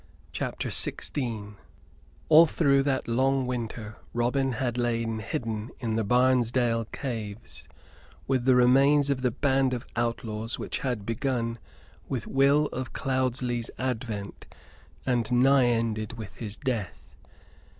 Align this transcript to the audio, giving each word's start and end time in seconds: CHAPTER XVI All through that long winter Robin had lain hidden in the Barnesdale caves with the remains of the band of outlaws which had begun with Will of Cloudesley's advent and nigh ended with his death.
CHAPTER 0.31 0.69
XVI 0.69 1.57
All 2.27 2.47
through 2.47 2.81
that 2.81 3.07
long 3.07 3.45
winter 3.45 3.97
Robin 4.15 4.53
had 4.53 4.75
lain 4.75 5.19
hidden 5.19 5.69
in 5.79 5.95
the 5.95 6.03
Barnesdale 6.03 6.85
caves 6.85 7.67
with 8.27 8.45
the 8.45 8.55
remains 8.55 9.11
of 9.11 9.21
the 9.21 9.29
band 9.29 9.75
of 9.75 9.85
outlaws 9.95 10.57
which 10.57 10.79
had 10.79 11.05
begun 11.05 11.59
with 12.09 12.25
Will 12.25 12.65
of 12.73 12.93
Cloudesley's 12.93 13.69
advent 13.77 14.47
and 15.05 15.31
nigh 15.31 15.65
ended 15.67 16.13
with 16.13 16.33
his 16.33 16.55
death. 16.57 17.11